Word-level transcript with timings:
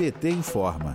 PT 0.00 0.30
informa. 0.30 0.94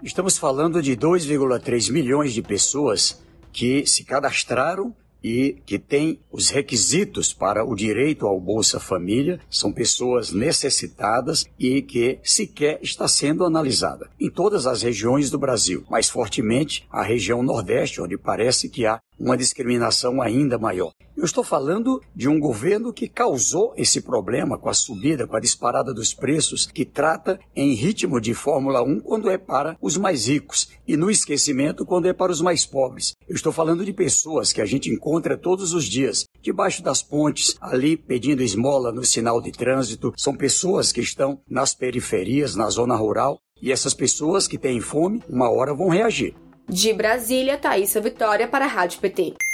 Estamos 0.02 0.38
falando 0.38 0.80
de 0.80 0.96
2,3 0.96 1.92
milhões 1.92 2.32
de 2.32 2.42
pessoas 2.42 3.20
que 3.52 3.84
se 3.86 4.04
cadastraram 4.04 4.94
e 5.22 5.56
que 5.66 5.78
têm 5.78 6.18
os 6.30 6.50
requisitos 6.50 7.32
para 7.32 7.64
o 7.64 7.74
direito 7.74 8.26
ao 8.26 8.40
Bolsa 8.40 8.78
Família, 8.78 9.40
são 9.50 9.72
pessoas 9.72 10.32
necessitadas 10.32 11.44
e 11.58 11.82
que 11.82 12.18
sequer 12.22 12.78
está 12.82 13.08
sendo 13.08 13.44
analisada 13.44 14.08
em 14.20 14.30
todas 14.30 14.66
as 14.66 14.82
regiões 14.82 15.30
do 15.30 15.38
Brasil, 15.38 15.84
mais 15.90 16.08
fortemente 16.08 16.86
a 16.90 17.02
região 17.02 17.42
Nordeste, 17.42 18.00
onde 18.00 18.16
parece 18.16 18.68
que 18.68 18.86
há 18.86 19.00
uma 19.18 19.36
discriminação 19.36 20.22
ainda 20.22 20.58
maior. 20.58 20.92
Eu 21.18 21.24
estou 21.24 21.42
falando 21.42 22.00
de 22.14 22.28
um 22.28 22.38
governo 22.38 22.92
que 22.92 23.08
causou 23.08 23.74
esse 23.76 24.00
problema 24.00 24.56
com 24.56 24.68
a 24.68 24.72
subida, 24.72 25.26
com 25.26 25.34
a 25.34 25.40
disparada 25.40 25.92
dos 25.92 26.14
preços, 26.14 26.64
que 26.72 26.84
trata 26.84 27.40
em 27.56 27.74
ritmo 27.74 28.20
de 28.20 28.32
Fórmula 28.34 28.84
1 28.84 29.00
quando 29.00 29.28
é 29.28 29.36
para 29.36 29.76
os 29.82 29.96
mais 29.96 30.28
ricos 30.28 30.68
e 30.86 30.96
no 30.96 31.10
esquecimento 31.10 31.84
quando 31.84 32.06
é 32.06 32.12
para 32.12 32.30
os 32.30 32.40
mais 32.40 32.64
pobres. 32.64 33.16
Eu 33.28 33.34
estou 33.34 33.50
falando 33.50 33.84
de 33.84 33.92
pessoas 33.92 34.52
que 34.52 34.60
a 34.60 34.64
gente 34.64 34.90
encontra 34.90 35.36
todos 35.36 35.74
os 35.74 35.86
dias 35.86 36.24
debaixo 36.40 36.84
das 36.84 37.02
pontes, 37.02 37.56
ali 37.60 37.96
pedindo 37.96 38.40
esmola 38.40 38.92
no 38.92 39.04
sinal 39.04 39.40
de 39.40 39.50
trânsito. 39.50 40.12
São 40.16 40.36
pessoas 40.36 40.92
que 40.92 41.00
estão 41.00 41.40
nas 41.50 41.74
periferias, 41.74 42.54
na 42.54 42.70
zona 42.70 42.94
rural, 42.94 43.40
e 43.60 43.72
essas 43.72 43.92
pessoas 43.92 44.46
que 44.46 44.56
têm 44.56 44.80
fome, 44.80 45.20
uma 45.28 45.50
hora 45.50 45.74
vão 45.74 45.88
reagir. 45.88 46.36
De 46.68 46.92
Brasília, 46.92 47.58
Thaisa 47.58 48.00
Vitória 48.00 48.46
para 48.46 48.66
a 48.66 48.68
Rádio 48.68 49.00
PT. 49.00 49.47